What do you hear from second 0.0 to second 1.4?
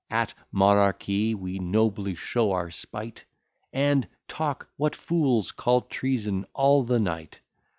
At monarchy